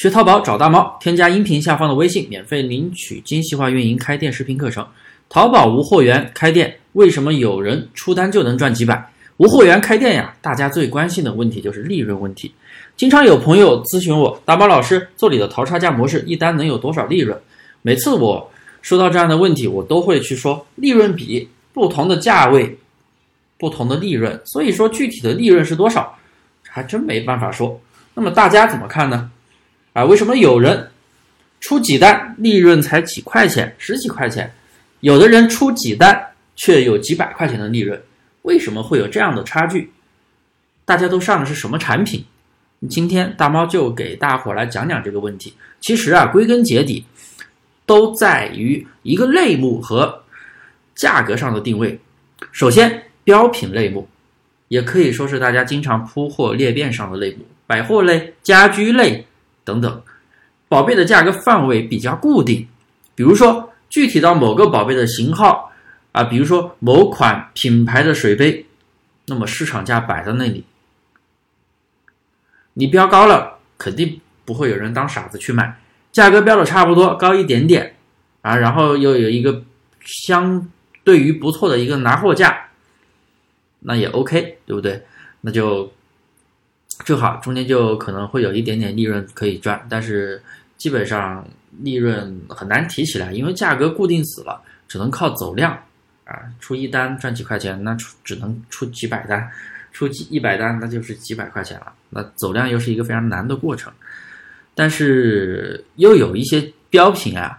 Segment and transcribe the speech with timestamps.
[0.00, 4.86] 学淘宝找大猫，添加音频下方的微信，免费领取精细化运营开店视频课程。
[5.28, 9.12] 淘宝无货源开店，为什么有人出单就能赚几百？
[9.36, 12.50] 无货源开店呀，大家最关心的问题就是利润问题。
[12.96, 17.38] 经常有朋友咨询我，大猫老师做你的淘差价模式，一单能有多少利润？
[17.82, 22.78] 每次我收到这样的问题，我都会去说，利润比不同的价位，
[23.58, 26.16] 不同的利润，所以说具体的利润是多少，
[26.66, 27.78] 还真没办法说。
[28.14, 29.30] 那么大家怎么看呢？
[29.92, 30.90] 啊，为什么有人
[31.60, 34.52] 出几单利润才几块钱、十几块钱，
[35.00, 38.00] 有的人出几单却有几百块钱的利润？
[38.42, 39.90] 为什么会有这样的差距？
[40.84, 42.24] 大家都上的是什么产品？
[42.88, 45.52] 今天大猫就给大伙来讲讲这个问题。
[45.80, 47.04] 其实啊，归根结底
[47.84, 50.22] 都在于一个类目和
[50.94, 51.98] 价格上的定位。
[52.52, 54.08] 首先，标品类目，
[54.68, 59.26] 也可以说是大家经常铺货裂变上的类目，百货类、家居类
[59.70, 60.02] 等等，
[60.68, 62.66] 宝贝的价格范围比较固定。
[63.14, 65.68] 比如说，具体到某个宝贝的型号。
[66.12, 68.66] 啊，比如说某款品牌的水杯，
[69.26, 70.64] 那么市场价摆在那里，
[72.74, 75.80] 你标高了，肯定不会有人当傻子去买。
[76.10, 77.94] 价格标的差不多，高一点点，
[78.42, 79.62] 啊，然后又有一个
[80.00, 80.68] 相
[81.04, 82.66] 对于不错的一个拿货价，
[83.78, 85.06] 那也 OK，对不对？
[85.42, 85.92] 那就
[87.04, 90.42] 正好，中间就可能会有一点点利润可以赚，但是
[90.76, 91.46] 基本上
[91.80, 95.78] 利润很难提起来，因为价格固定死了，只能靠走量。
[96.24, 99.50] 啊，出一单赚几块钱，那出只能出几百单，
[99.90, 101.92] 出几一百单那就是几百块钱了。
[102.08, 103.92] 那走量又是一个非常难的过程，
[104.72, 107.58] 但是又有一些标品啊，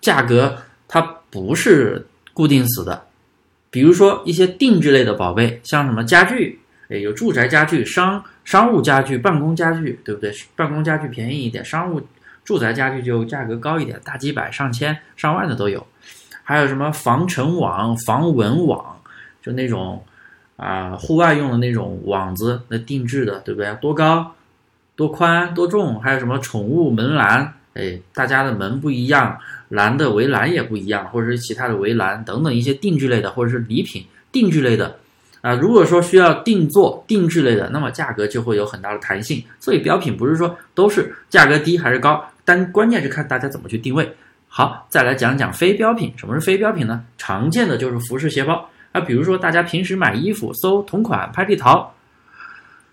[0.00, 0.56] 价格
[0.86, 3.04] 它不是固定死的，
[3.70, 10.32] 比如说一些定制类的宝贝，像什么家具，哎，有住宅家具、商商务家具、办公家具，对不对？
[10.56, 12.00] 办公家具便宜一点，商务
[12.44, 15.86] 住宅家具就价格高一点，大几百、上千、上万的都有。
[16.42, 19.00] 还有什么防尘网、防蚊网，
[19.40, 20.04] 就那种
[20.56, 23.72] 啊，户外用的那种网子，那定制的，对不对？
[23.80, 24.34] 多高、
[24.96, 26.00] 多宽、多重？
[26.00, 27.54] 还有什么宠物门栏？
[27.74, 29.38] 哎，大家的门不一样，
[29.68, 34.98] 栏的围栏也不一样，或者是其他的围栏等等一些定制类的，或者是礼品定制类的
[35.42, 35.52] 啊。
[35.52, 39.44] 如果说需要定做定制类的，那么价格就会有很大的弹性。
[39.60, 44.10] 所以标品不是说都是价格低还是高，但关键是看大家怎么去定位。
[44.48, 46.12] 好，再来讲讲非标品。
[46.16, 47.04] 什么是非标品呢？
[47.18, 51.94] 常见的就是服饰鞋包啊，比如说大家平时买衣服搜同款拍立淘，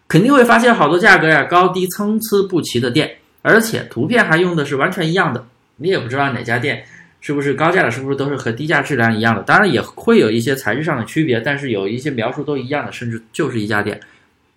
[0.08, 5.46] 肯定会发现好多价格呀高低参差不齐的店，而且图片还用的是完全一样的，
[5.76, 6.86] 你也不知道哪家店
[7.22, 9.41] 是不是高价的，是不是都是和低价质量一样的。
[9.44, 14.00] 当然也会有一些材质上的区别，但是有一些描述都一样的，甚至就是一家店。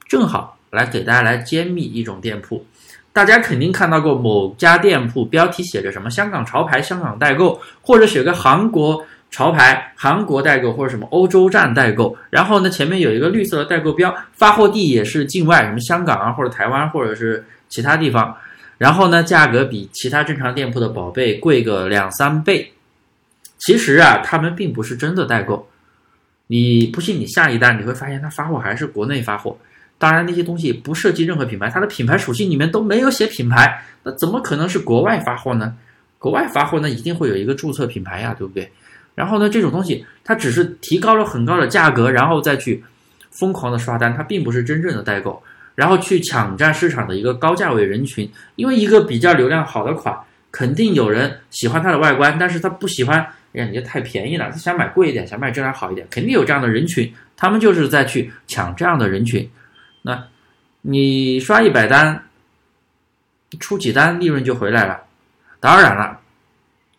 [0.08, 2.64] 正好来给大家来揭秘一种店铺。
[3.12, 12.16] 大家肯定看到过某家店铺标题写着什么“香港潮牌”“香港代购”，或者写个“韩国潮牌”“韩国代购”或者什么“欧洲站代购”。
[12.30, 18.34] 然后呢，前面有一个绿色的代购标，发货地也是境外，什么香港啊，或者台湾，或者是其他地方。
[18.82, 22.72] 然后呢，价格比其他正常店铺的宝贝贵个两三倍。
[23.56, 25.68] 其实啊，他们并不是真的代购。
[26.48, 29.56] 你不信，你下一单你会发现，他发货还是国内发货。
[29.98, 35.76] 当然，那些东西不涉及任何品牌，它的品牌属性里面都没有写品牌，那怎么可能是国外发货呢？
[36.18, 38.68] 国外发货那一定会有一个注册品牌呀，对不对？
[39.14, 42.82] 然后呢，这种东西它只是提高了很高的价格，然后再去
[43.30, 45.40] 疯狂的刷单，它并不是真正的代购，
[45.74, 48.30] 然后去抢占市场的一个高价位人群。
[48.56, 50.16] 因为一个比较流量好的款，
[50.50, 53.20] 肯定有人喜欢它的外观，但是他不喜欢，
[53.54, 59.48] 哎呀，你这太便宜了，他想买贵一点，想买质量好一点，肯定有这样的人群，他们就是在去抢这样的人群。
[60.02, 60.26] 那，
[60.82, 62.24] 你刷一百单，
[63.60, 65.00] 出几单利润就回来了。
[65.60, 66.18] 当然了，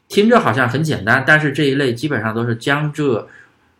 [0.08, 3.28] 听着好像很简单，但是这一类基本上都是江浙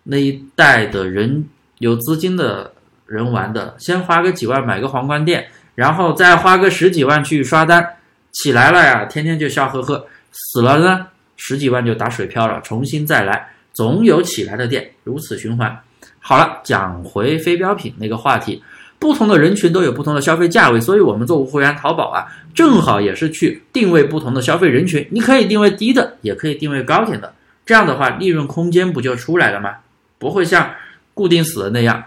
[0.04, 2.73] 那一带的人有资金的
[3.14, 3.76] 人玩的。
[3.78, 7.88] 先花个几万买个皇冠店，然后再花个十几万去刷单，
[8.32, 11.06] 起来了呀，天天就笑呵呵；死了呢，
[11.38, 15.78] 十几万就打水漂了，重新再来，总有起来的店，如此循环。
[16.20, 18.64] 好了，讲回非标品那个话题。
[18.98, 22.26] 不同的人群都有不同的消费价位，所以我们做无货源淘宝啊，
[22.56, 25.06] 正好也是去定位不同的消费人群。
[25.12, 27.34] 你可以定位低的，也可以定位高点的，
[27.66, 29.76] 这样的话利润空间不就出来了吗？
[30.18, 30.74] 不会像
[31.14, 32.02] 固定死的那样。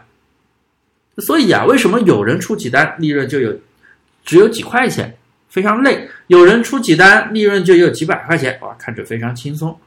[1.18, 3.58] 所以啊，为什么有人出几单利润就有
[4.24, 5.16] 只有几块钱，
[5.48, 9.78] 非常累；有人出几单利润就有几百块钱，哇，看着非常轻松，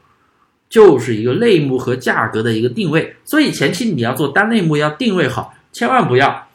[0.68, 3.14] 就是一个类目和价格的一个定位。
[3.24, 6.48] 所以前期你要做单类目要定位好，千万不要。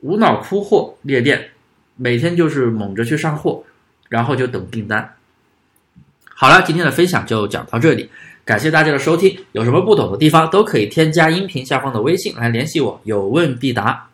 [0.00, 1.50] 无脑铺货裂店，
[1.96, 3.64] 每天就是猛着去上货，
[4.08, 5.16] 然后就等订单。
[6.34, 8.08] 好了，今天的分享就讲到这里，
[8.44, 9.38] 感谢大家的收听。
[9.52, 14.09] 有什么不懂的地方，都可以添加音频下方的微信来联系我，有问必答。